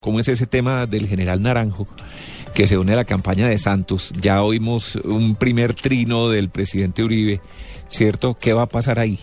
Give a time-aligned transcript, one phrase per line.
[0.00, 1.88] ¿Cómo es ese tema del general Naranjo
[2.54, 4.12] que se une a la campaña de Santos?
[4.20, 7.40] Ya oímos un primer trino del presidente Uribe,
[7.88, 8.36] ¿cierto?
[8.38, 9.18] ¿Qué va a pasar ahí?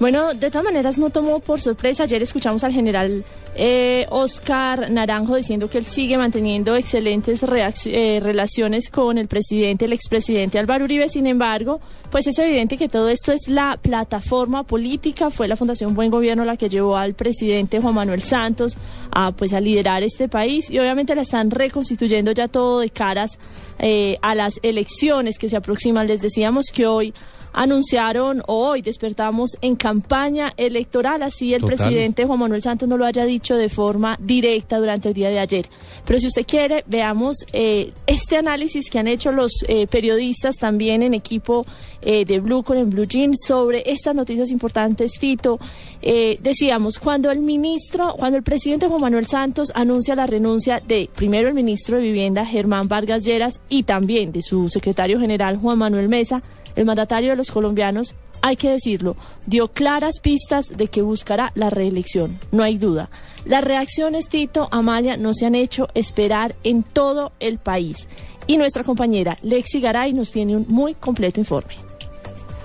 [0.00, 2.04] Bueno, de todas maneras no tomó por sorpresa.
[2.04, 7.42] Ayer escuchamos al general eh, Oscar Naranjo diciendo que él sigue manteniendo excelentes
[7.84, 11.08] eh, relaciones con el presidente, el expresidente Álvaro Uribe.
[11.08, 15.30] Sin embargo, pues es evidente que todo esto es la plataforma política.
[15.30, 18.76] Fue la Fundación Buen Gobierno la que llevó al presidente Juan Manuel Santos
[19.10, 23.38] a, pues, a liderar este país y obviamente la están reconstituyendo ya todo de caras
[23.78, 26.06] eh, a las elecciones que se aproximan.
[26.06, 27.12] Les decíamos que hoy
[27.52, 33.24] anunciaron hoy despertamos en campaña electoral, así el presidente Juan Manuel Santos no lo haya
[33.24, 35.68] dicho de forma directa durante el día de ayer.
[36.06, 41.02] Pero si usted quiere, veamos eh, este análisis que han hecho los eh, periodistas también
[41.02, 41.64] en equipo
[42.00, 45.58] eh, de Blue con en Blue Jean sobre estas noticias importantes, Tito.
[46.00, 51.48] decíamos, cuando el ministro, cuando el presidente Juan Manuel Santos anuncia la renuncia de primero
[51.48, 56.08] el ministro de Vivienda, Germán Vargas Lleras, y también de su secretario general, Juan Manuel
[56.08, 56.42] Mesa,
[56.74, 61.70] el mandatario de los colombianos, hay que decirlo, dio claras pistas de que buscará la
[61.70, 63.08] reelección, no hay duda.
[63.44, 68.08] Las reacciones, Tito, Amalia, no se han hecho esperar en todo el país.
[68.46, 71.74] Y nuestra compañera Lexi Garay nos tiene un muy completo informe.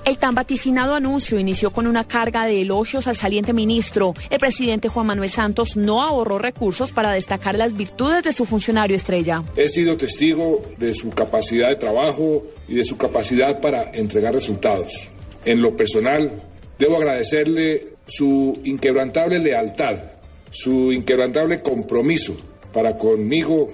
[0.08, 4.14] El tan vaticinado anuncio inició con una carga de elogios al saliente ministro.
[4.30, 8.96] El presidente Juan Manuel Santos no ahorró recursos para destacar las virtudes de su funcionario
[8.96, 9.44] estrella.
[9.58, 15.10] He sido testigo de su capacidad de trabajo y de su capacidad para entregar resultados.
[15.46, 16.32] En lo personal,
[16.78, 19.98] debo agradecerle su inquebrantable lealtad,
[20.52, 22.36] su inquebrantable compromiso
[22.74, 23.68] para conmigo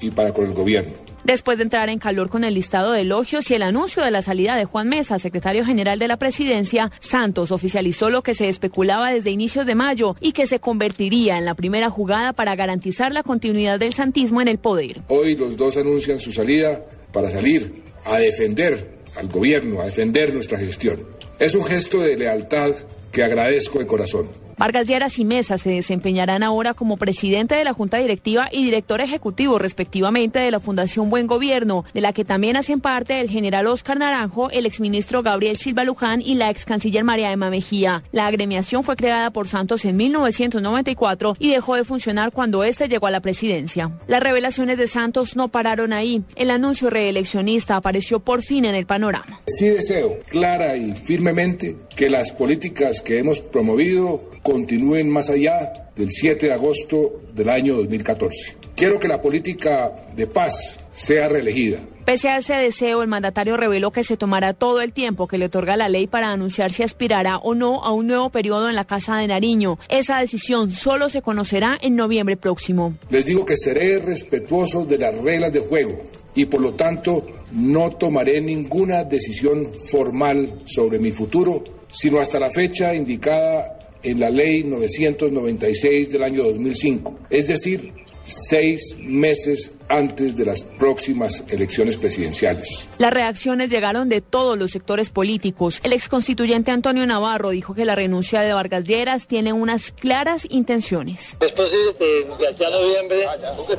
[0.00, 1.08] y para con el gobierno.
[1.24, 4.22] Después de entrar en calor con el listado de elogios y el anuncio de la
[4.22, 9.12] salida de Juan Mesa, secretario general de la presidencia, Santos oficializó lo que se especulaba
[9.12, 13.24] desde inicios de mayo y que se convertiría en la primera jugada para garantizar la
[13.24, 15.02] continuidad del santismo en el poder.
[15.08, 20.58] Hoy los dos anuncian su salida para salir a defender al gobierno, a defender nuestra
[20.58, 21.04] gestión.
[21.38, 22.72] Es un gesto de lealtad
[23.10, 24.28] que agradezco de corazón.
[24.58, 29.00] Vargas Lleras y Mesa se desempeñarán ahora como presidente de la Junta Directiva y director
[29.00, 33.68] ejecutivo respectivamente de la Fundación Buen Gobierno, de la que también hacen parte el general
[33.68, 38.02] Oscar Naranjo, el exministro Gabriel Silva Luján y la ex canciller María Emma Mejía.
[38.10, 43.06] La agremiación fue creada por Santos en 1994 y dejó de funcionar cuando éste llegó
[43.06, 43.92] a la presidencia.
[44.08, 46.24] Las revelaciones de Santos no pararon ahí.
[46.34, 49.40] El anuncio reeleccionista apareció por fin en el panorama.
[49.46, 56.08] Sí deseo clara y firmemente que las políticas que hemos promovido continúen más allá del
[56.10, 58.56] 7 de agosto del año 2014.
[58.74, 61.80] Quiero que la política de paz sea reelegida.
[62.06, 65.44] Pese a ese deseo, el mandatario reveló que se tomará todo el tiempo que le
[65.44, 68.86] otorga la ley para anunciar si aspirará o no a un nuevo periodo en la
[68.86, 69.78] Casa de Nariño.
[69.90, 72.96] Esa decisión solo se conocerá en noviembre próximo.
[73.10, 76.00] Les digo que seré respetuoso de las reglas de juego
[76.34, 82.48] y por lo tanto no tomaré ninguna decisión formal sobre mi futuro, sino hasta la
[82.48, 87.92] fecha indicada en la ley 996 del año 2005, es decir,
[88.28, 92.88] seis meses antes de las próximas elecciones presidenciales.
[92.98, 95.80] Las reacciones llegaron de todos los sectores políticos.
[95.82, 101.36] El exconstituyente Antonio Navarro dijo que la renuncia de Vargas Lleras tiene unas claras intenciones.
[101.40, 103.26] Es posible que de aquí a noviembre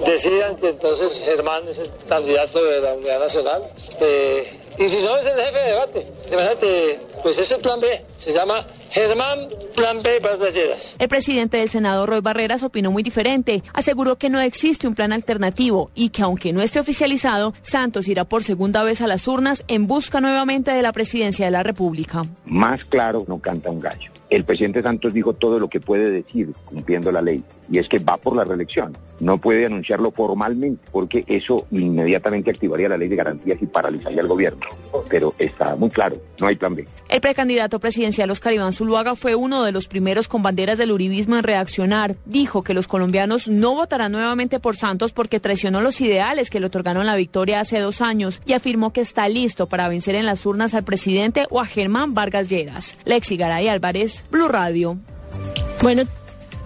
[0.06, 3.62] decidan que entonces Germán es el candidato de la Unidad Nacional.
[4.02, 8.34] Eh, y si no es el jefe de debate, de pues ese plan B se
[8.34, 10.20] llama Germán Plan B.
[11.00, 13.64] El presidente del Senado, Roy Barreras, opinó muy diferente.
[13.74, 18.26] Aseguró que no existe un plan alternativo y que aunque no esté oficializado, Santos irá
[18.26, 22.26] por segunda vez a las urnas en busca nuevamente de la presidencia de la República.
[22.46, 24.12] Más claro no canta un gallo.
[24.30, 28.00] El presidente Santos dijo todo lo que puede decir cumpliendo la ley y es que
[28.00, 28.98] va por la reelección.
[29.20, 34.28] No puede anunciarlo formalmente porque eso inmediatamente activaría la ley de garantías y paralizaría el
[34.28, 34.66] gobierno.
[35.10, 36.88] Pero está muy claro, no hay plan B.
[37.10, 41.36] El precandidato presidencial Oscar Iván Zuluaga fue uno de los primeros con banderas del uribismo
[41.36, 42.16] en reaccionar.
[42.26, 46.68] Dijo que los colombianos no votarán nuevamente por Santos porque traicionó los ideales que le
[46.68, 50.46] otorgaron la victoria hace dos años y afirmó que está listo para vencer en las
[50.46, 52.96] urnas al presidente o a Germán Vargas Lleras.
[53.06, 54.98] Lexi Garay Álvarez, Blue Radio.
[55.82, 56.04] Bueno,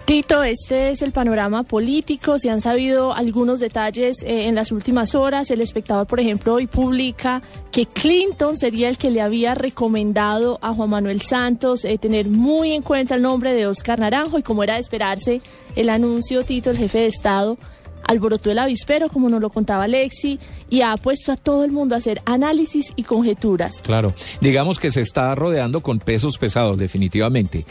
[0.06, 2.38] Tito, este es el panorama político.
[2.38, 5.50] Se han sabido algunos detalles eh, en las últimas horas.
[5.50, 7.42] El espectador, por ejemplo, hoy publica
[7.72, 12.74] que Clinton sería el que le había recomendado a Juan Manuel Santos eh, tener muy
[12.74, 15.42] en cuenta el nombre de Oscar Naranjo y como era de esperarse,
[15.78, 17.58] el anuncio, Tito, el jefe de Estado,
[18.04, 20.38] alborotó el avispero, como nos lo contaba Alexi,
[20.70, 23.80] y ha puesto a todo el mundo a hacer análisis y conjeturas.
[23.82, 27.66] Claro, digamos que se está rodeando con pesos pesados, definitivamente.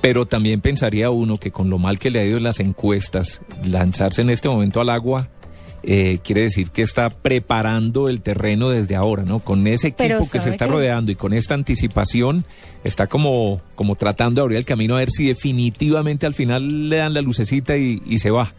[0.00, 3.42] Pero también pensaría uno que con lo mal que le ha ido en las encuestas,
[3.64, 5.28] lanzarse en este momento al agua
[5.82, 9.38] eh, quiere decir que está preparando el terreno desde ahora, ¿no?
[9.38, 12.44] Con ese equipo que se está rodeando y con esta anticipación,
[12.82, 16.96] está como, como tratando de abrir el camino a ver si definitivamente al final le
[16.96, 18.52] dan la lucecita y, y se va.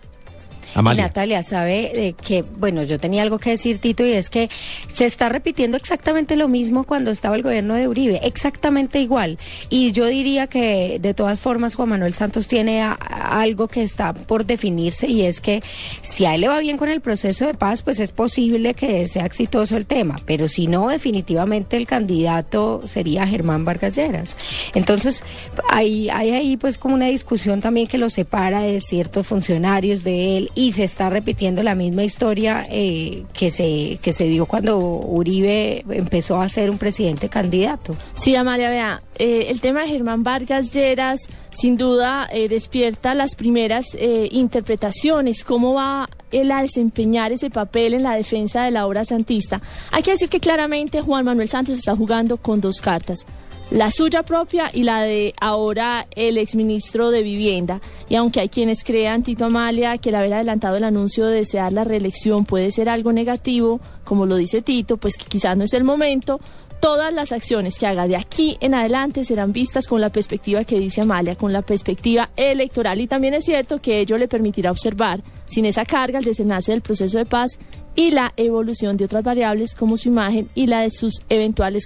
[0.75, 4.49] Natalia sabe que, bueno, yo tenía algo que decir, Tito, y es que
[4.87, 9.37] se está repitiendo exactamente lo mismo cuando estaba el gobierno de Uribe, exactamente igual.
[9.69, 14.45] Y yo diría que, de todas formas, Juan Manuel Santos tiene algo que está por
[14.45, 15.61] definirse, y es que
[16.01, 19.05] si a él le va bien con el proceso de paz, pues es posible que
[19.07, 24.37] sea exitoso el tema, pero si no, definitivamente el candidato sería Germán Vargas Lleras.
[24.73, 25.23] Entonces,
[25.69, 30.37] hay, hay ahí pues como una discusión también que lo separa de ciertos funcionarios de
[30.37, 34.77] él y se está repitiendo la misma historia eh, que, se, que se dio cuando
[34.77, 37.95] Uribe empezó a ser un presidente candidato.
[38.15, 41.21] Sí, Amalia, vea, eh, el tema de Germán Vargas Lleras
[41.51, 43.95] sin duda eh, despierta las primeras
[44.31, 49.61] interpretaciones, cómo va él a desempeñar ese papel en la defensa de la obra santista.
[49.91, 53.25] Hay que decir que claramente Juan Manuel Santos está jugando con dos cartas
[53.71, 57.81] la suya propia y la de ahora el exministro de Vivienda.
[58.09, 61.71] Y aunque hay quienes crean, Tito Amalia, que el haber adelantado el anuncio de desear
[61.73, 65.73] la reelección puede ser algo negativo, como lo dice Tito, pues que quizás no es
[65.73, 66.39] el momento,
[66.79, 70.79] todas las acciones que haga de aquí en adelante serán vistas con la perspectiva que
[70.79, 72.99] dice Amalia, con la perspectiva electoral.
[73.01, 76.81] Y también es cierto que ello le permitirá observar, sin esa carga, el desenlace del
[76.81, 77.57] proceso de paz
[77.99, 81.85] y la evolución de otras variables como su imagen y la de sus eventuales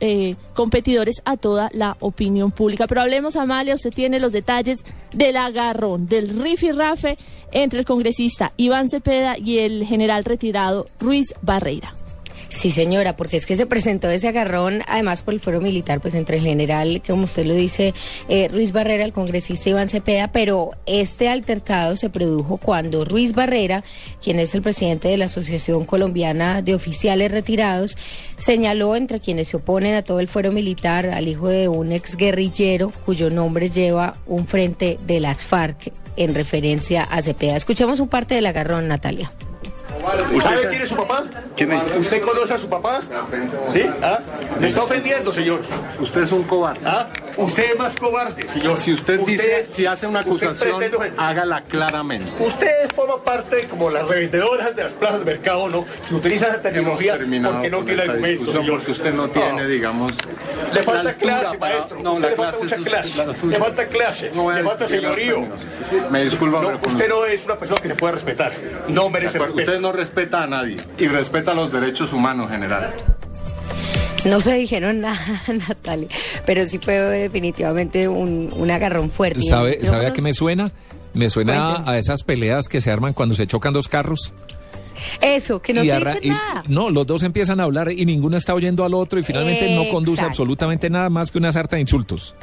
[0.00, 2.88] eh, competidores a toda la opinión pública.
[2.88, 4.80] Pero hablemos, Amalia, usted tiene los detalles
[5.12, 6.30] del agarrón, del
[6.76, 7.18] rafe
[7.52, 11.94] entre el congresista Iván Cepeda y el general retirado Ruiz Barreira.
[12.54, 16.14] Sí, señora, porque es que se presentó ese agarrón, además por el fuero militar, pues
[16.14, 17.94] entre el general, como usted lo dice,
[18.28, 23.82] eh, Ruiz Barrera, el congresista Iván Cepeda, pero este altercado se produjo cuando Ruiz Barrera,
[24.22, 27.98] quien es el presidente de la Asociación Colombiana de Oficiales Retirados,
[28.36, 32.16] señaló entre quienes se oponen a todo el fuero militar al hijo de un ex
[32.16, 37.56] guerrillero cuyo nombre lleva un frente de las FARC en referencia a Cepeda.
[37.56, 39.32] Escuchemos un parte del agarrón, Natalia.
[40.40, 41.24] ¿Sabe quién es su papá?
[41.56, 41.94] ¿Quién es?
[41.96, 43.02] ¿Usted conoce a su papá?
[43.72, 43.82] ¿Sí?
[44.02, 44.18] ¿Ah?
[44.60, 45.60] Me está ofendiendo, señor.
[46.00, 46.80] Usted es un cobarde.
[46.84, 47.06] ¿Ah?
[47.36, 48.78] Usted es más cobarde, señor.
[48.78, 50.82] Si usted, dice, si hace una acusación,
[51.16, 52.30] hágala claramente.
[52.38, 55.84] Usted forma parte como las revendedoras de las plazas de mercado, ¿no?
[56.08, 58.78] Que utiliza esa terminología porque no tiene argumentos, señor.
[58.78, 60.12] Porque usted no tiene, digamos...
[60.72, 62.02] Le falta clase, maestro.
[62.02, 63.26] No, le falta mucha clase.
[63.26, 64.30] Le falta clase.
[64.34, 65.46] le falta señorío.
[66.10, 66.60] Me disculpa.
[66.62, 68.52] No, usted no es una persona que se puede respetar.
[68.88, 69.70] No merece respeto.
[69.70, 72.94] Usted no respeta a nadie y respeta los derechos humanos en general.
[74.24, 75.18] No se dijeron nada,
[75.68, 76.08] Natalia,
[76.46, 79.42] pero sí fue definitivamente un, agarrón fuerte.
[79.42, 80.72] ¿Sabe, ¿sabe a qué me suena?
[81.12, 84.32] Me suena a esas peleas que se arman cuando se chocan dos carros.
[85.20, 86.64] Eso, que no se dice nada.
[86.68, 89.88] No, los dos empiezan a hablar y ninguno está oyendo al otro y finalmente no
[89.88, 92.34] conduce absolutamente nada más que una sarta de insultos.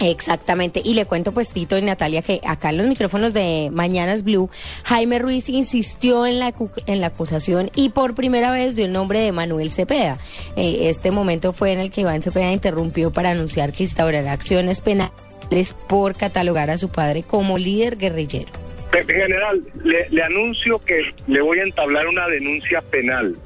[0.00, 4.22] Exactamente, y le cuento pues Tito y Natalia que acá en los micrófonos de Mañanas
[4.22, 4.48] Blue,
[4.84, 6.54] Jaime Ruiz insistió en la,
[6.86, 10.18] en la acusación y por primera vez dio el nombre de Manuel Cepeda.
[10.56, 14.80] Eh, este momento fue en el que Iván Cepeda interrumpió para anunciar que instaurará acciones
[14.80, 18.52] penales por catalogar a su padre como líder guerrillero.
[19.06, 23.36] General, le anuncio que le voy a entablar una denuncia penal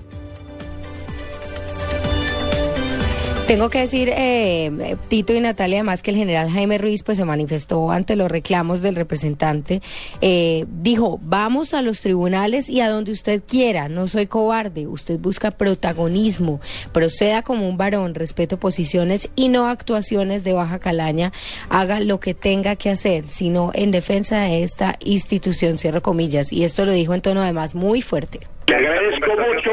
[3.46, 7.24] Tengo que decir, eh, Tito y Natalia, además que el general Jaime Ruiz pues se
[7.24, 9.82] manifestó ante los reclamos del representante,
[10.22, 15.18] eh, dijo, vamos a los tribunales y a donde usted quiera, no soy cobarde, usted
[15.18, 16.60] busca protagonismo,
[16.92, 21.32] proceda como un varón, respeto posiciones y no actuaciones de baja calaña,
[21.68, 26.64] haga lo que tenga que hacer, sino en defensa de esta institución, cierro comillas, y
[26.64, 28.40] esto lo dijo en tono además muy fuerte.
[28.68, 29.70] Agradezco mucho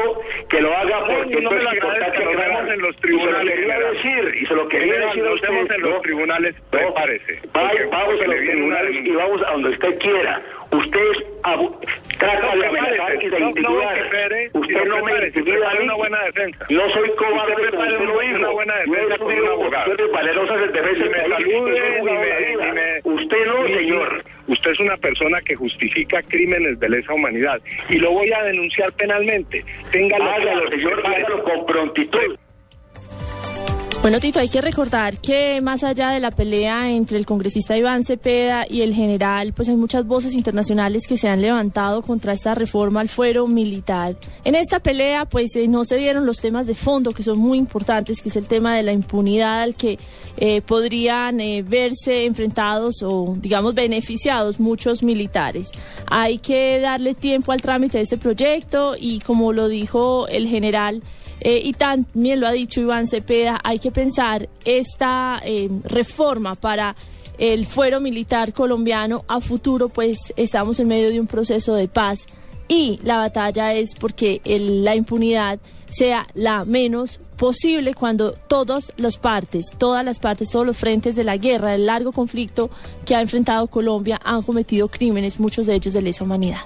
[0.50, 3.54] que lo haga porque no me lo agradezco, que nos vemos en los tribunales.
[3.54, 5.48] Y se lo quería decir, y se lo quería decir a usted.
[5.48, 7.40] Nos vemos en los tribunales, prepárese.
[7.52, 10.42] Vamos a los tribunales y vamos a donde usted quiera.
[10.72, 11.00] Usted
[12.18, 13.98] trata de amenazar y de intimidar.
[14.52, 15.86] Usted no me intimida a mí.
[16.68, 18.64] No soy cobarde, usted lo hizo.
[18.86, 24.24] Yo he estudiado cuestiones valerosas en defensa de mi Usted no, señor.
[24.50, 28.92] Usted es una persona que justifica crímenes de lesa humanidad y lo voy a denunciar
[28.92, 29.64] penalmente.
[29.92, 32.36] Téngalo, hágalo, señor, hágalo con prontitud.
[34.02, 38.02] Bueno, Tito, hay que recordar que más allá de la pelea entre el congresista Iván
[38.02, 42.54] Cepeda y el general, pues hay muchas voces internacionales que se han levantado contra esta
[42.54, 44.16] reforma al fuero militar.
[44.44, 47.58] En esta pelea, pues eh, no se dieron los temas de fondo que son muy
[47.58, 49.98] importantes, que es el tema de la impunidad al que
[50.38, 55.72] eh, podrían eh, verse enfrentados o, digamos, beneficiados muchos militares.
[56.06, 61.02] Hay que darle tiempo al trámite de este proyecto y, como lo dijo el general,
[61.40, 66.96] eh, y también lo ha dicho Iván Cepeda, hay que pensar esta eh, reforma para
[67.38, 72.26] el fuero militar colombiano a futuro, pues estamos en medio de un proceso de paz
[72.68, 79.66] y la batalla es porque la impunidad sea la menos posible cuando todas las partes,
[79.78, 82.68] todas las partes, todos los frentes de la guerra, del largo conflicto
[83.06, 86.60] que ha enfrentado Colombia han cometido crímenes, muchos de ellos de lesa humanidad.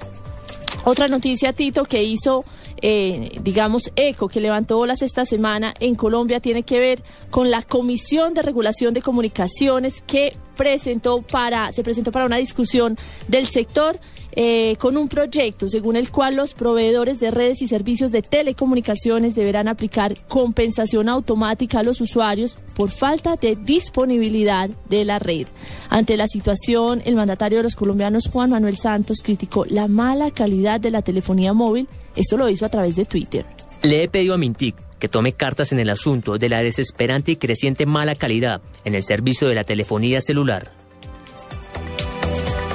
[0.84, 2.44] Otra noticia, Tito, que hizo,
[2.86, 7.62] eh, digamos, eco, que levantó olas esta semana en Colombia, tiene que ver con la
[7.62, 13.98] Comisión de Regulación de Comunicaciones que presentó para, se presentó para una discusión del sector
[14.32, 19.34] eh, con un proyecto según el cual los proveedores de redes y servicios de telecomunicaciones
[19.34, 25.46] deberán aplicar compensación automática a los usuarios por falta de disponibilidad de la red.
[25.88, 30.80] Ante la situación, el mandatario de los colombianos Juan Manuel Santos criticó la mala calidad
[30.80, 31.88] de la telefonía móvil.
[32.16, 33.44] Esto lo hizo a través de Twitter.
[33.82, 37.36] Le he pedido a Mintic que tome cartas en el asunto de la desesperante y
[37.36, 40.70] creciente mala calidad en el servicio de la telefonía celular.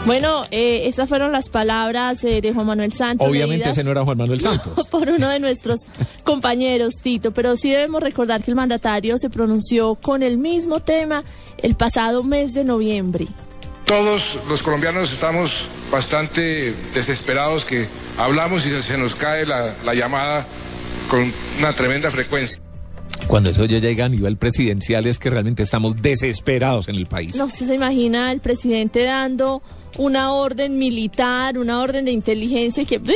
[0.05, 3.27] Bueno, eh, estas fueron las palabras eh, de Juan Manuel Santos.
[3.27, 4.87] Obviamente ese no era Juan Manuel Santos.
[4.89, 5.81] Por uno de nuestros
[6.23, 11.23] compañeros, Tito, pero sí debemos recordar que el mandatario se pronunció con el mismo tema
[11.57, 13.27] el pasado mes de noviembre.
[13.89, 15.51] Todos los colombianos estamos
[15.91, 17.87] bastante desesperados que
[18.19, 20.45] hablamos y se nos cae la, la llamada
[21.09, 22.61] con una tremenda frecuencia.
[23.25, 27.35] Cuando eso ya llega a nivel presidencial es que realmente estamos desesperados en el país.
[27.35, 29.63] No, usted se imagina el presidente dando
[29.97, 33.15] una orden militar, una orden de inteligencia que bip,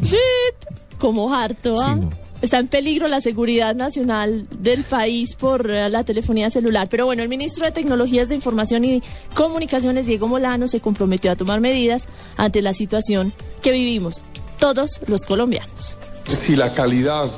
[0.00, 2.00] bip, como harto, ¿ah?
[2.40, 6.88] Está en peligro la seguridad nacional del país por eh, la telefonía celular.
[6.88, 9.02] Pero bueno, el ministro de Tecnologías de Información y
[9.34, 14.20] Comunicaciones, Diego Molano, se comprometió a tomar medidas ante la situación que vivimos
[14.60, 15.96] todos los colombianos.
[16.30, 17.30] Si la calidad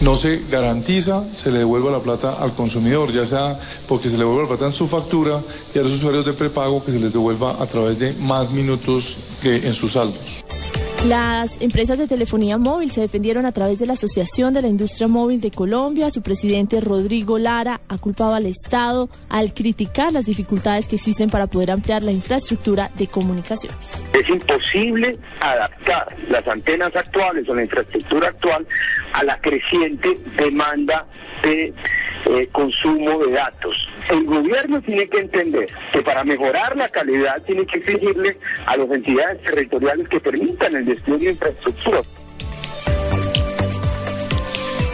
[0.00, 4.20] no se garantiza, se le devuelve la plata al consumidor, ya sea porque se le
[4.20, 5.42] devuelve la plata en su factura
[5.74, 9.18] y a los usuarios de prepago que se les devuelva a través de más minutos
[9.42, 10.44] que en sus saldos.
[11.06, 15.06] Las empresas de telefonía móvil se defendieron a través de la Asociación de la Industria
[15.06, 16.10] Móvil de Colombia.
[16.10, 21.46] Su presidente Rodrigo Lara ha culpado al Estado al criticar las dificultades que existen para
[21.46, 24.04] poder ampliar la infraestructura de comunicaciones.
[24.12, 28.66] Es imposible adaptar las antenas actuales o la infraestructura actual
[29.12, 31.06] a la creciente demanda
[31.44, 31.72] de
[32.26, 33.88] eh, consumo de datos.
[34.10, 38.90] El gobierno tiene que entender que para mejorar la calidad tiene que exigirle a las
[38.90, 42.02] entidades territoriales que permitan el despliegue de infraestructura.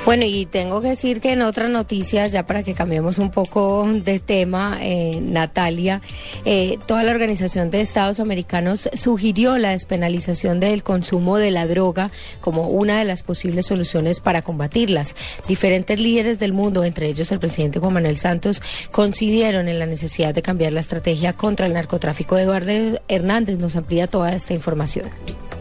[0.04, 3.88] Bueno, y tengo que decir que en otras noticias, ya para que cambiemos un poco
[3.90, 6.02] de tema, eh, Natalia,
[6.44, 12.10] eh, toda la Organización de Estados Americanos sugirió la despenalización del consumo de la droga
[12.42, 15.14] como una de las posibles soluciones para combatirlas.
[15.48, 20.34] Diferentes líderes del mundo, entre ellos el presidente Juan Manuel Santos, coincidieron en la necesidad
[20.34, 22.36] de cambiar la estrategia contra el narcotráfico.
[22.36, 25.06] Eduardo Hernández nos amplía toda esta información.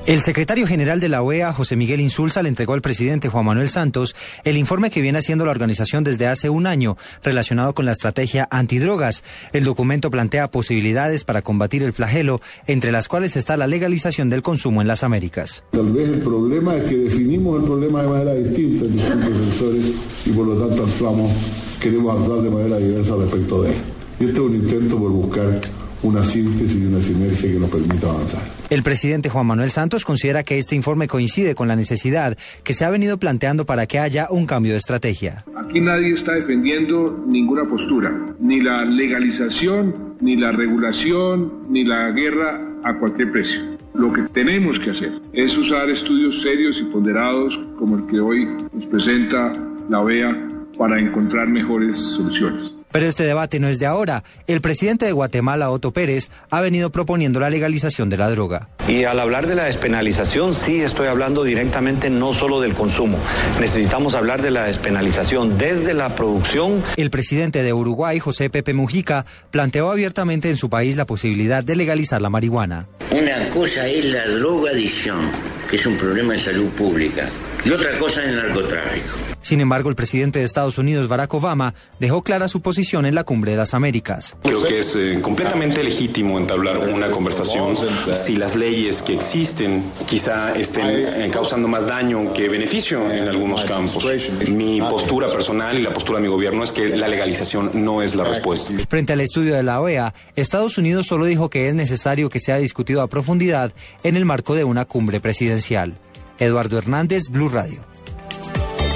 [0.05, 3.69] El secretario general de la OEA, José Miguel Insulza, le entregó al presidente Juan Manuel
[3.69, 7.93] Santos el informe que viene haciendo la organización desde hace un año relacionado con la
[7.93, 9.23] estrategia antidrogas.
[9.53, 14.41] El documento plantea posibilidades para combatir el flagelo, entre las cuales está la legalización del
[14.41, 15.63] consumo en las Américas.
[15.71, 19.85] Tal vez el problema es que definimos el problema de manera distinta en distintos sectores
[20.25, 21.31] y por lo tanto actuamos,
[21.79, 23.77] queremos actuar de manera diversa respecto de él.
[24.19, 25.61] Y este es un intento por buscar
[26.01, 28.62] una síntesis y una sinergia que nos permita avanzar.
[28.73, 32.83] El presidente Juan Manuel Santos considera que este informe coincide con la necesidad que se
[32.83, 35.45] ha venido planteando para que haya un cambio de estrategia.
[35.55, 42.67] Aquí nadie está defendiendo ninguna postura, ni la legalización, ni la regulación, ni la guerra
[42.83, 43.61] a cualquier precio.
[43.93, 48.47] Lo que tenemos que hacer es usar estudios serios y ponderados como el que hoy
[48.73, 49.55] nos presenta
[49.87, 50.35] la OEA
[50.79, 52.73] para encontrar mejores soluciones.
[52.93, 54.23] Pero este debate no es de ahora.
[54.45, 58.69] El presidente de Guatemala, Otto Pérez, ha venido proponiendo la legalización de la droga.
[58.87, 63.17] Y al hablar de la despenalización, sí estoy hablando directamente no solo del consumo.
[63.59, 66.83] Necesitamos hablar de la despenalización desde la producción.
[66.95, 71.75] El presidente de Uruguay, José Pepe Mujica, planteó abiertamente en su país la posibilidad de
[71.75, 72.87] legalizar la marihuana.
[73.09, 75.31] Una cosa es la drogadicción,
[75.67, 77.27] que es un problema de salud pública,
[77.65, 79.17] y otra cosa es el narcotráfico.
[79.41, 83.25] Sin embargo, el presidente de Estados Unidos, Barack Obama, dejó clara su posición en la
[83.25, 84.37] cumbre de las Américas.
[84.41, 87.75] Creo que es eh, completamente legítimo entablar una conversación
[88.15, 93.65] si las leyes que existen quizá estén eh, causando más daño que beneficio en algunos
[93.65, 94.05] campos.
[94.47, 98.15] Mi postura personal y la postura de mi gobierno es que la legalización no es
[98.15, 98.73] la respuesta.
[98.87, 102.57] Frente al estudio de la OEA, Estados Unidos solo dijo que es necesario que sea
[102.57, 105.97] discutido a profundidad en el marco de una cumbre presidencial.
[106.39, 107.93] Eduardo Hernández, Blue Radio.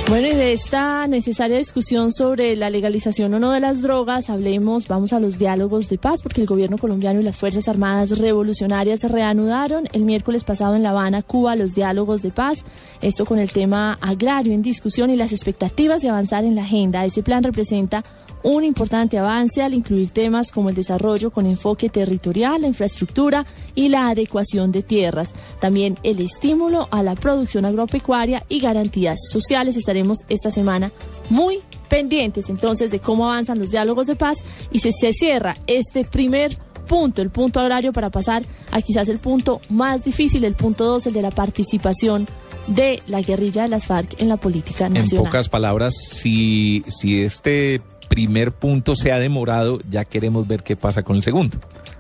[0.10, 4.88] Bueno, y de esta necesaria discusión sobre la legalización o no de las drogas, hablemos,
[4.88, 9.04] vamos a los diálogos de paz, porque el gobierno colombiano y las Fuerzas Armadas Revolucionarias
[9.04, 12.64] reanudaron el miércoles pasado en La Habana, Cuba, los diálogos de paz,
[13.02, 17.04] esto con el tema agrario en discusión y las expectativas de avanzar en la agenda.
[17.04, 18.06] Ese plan representa
[18.48, 23.90] un importante avance al incluir temas como el desarrollo con enfoque territorial, la infraestructura y
[23.90, 25.34] la adecuación de tierras.
[25.60, 29.76] También el estímulo a la producción agropecuaria y garantías sociales.
[29.76, 30.94] Estaremos esta semana
[31.30, 34.38] muy pendientes entonces de cómo avanzan los diálogos de paz
[34.72, 39.20] y si se cierra este primer punto, el punto agrario, para pasar a quizás el
[39.20, 42.26] punto más difícil, el punto dos, el de la participación
[42.68, 45.26] de la guerrilla de las FARC en la política nacional.
[45.26, 47.82] En pocas palabras, si, si este
[48.18, 51.60] primer punto se ha demorado, ya queremos ver qué pasa con el segundo.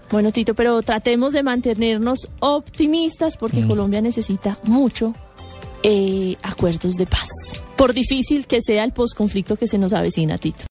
[0.10, 3.68] Bueno, Tito, pero tratemos de mantenernos optimistas porque Mm.
[3.68, 5.14] Colombia necesita mucho
[5.84, 7.28] eh, acuerdos de paz.
[7.76, 10.66] Por difícil que sea el posconflicto que se nos avecina, Tito.